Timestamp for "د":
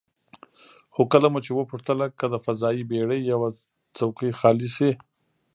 2.33-2.35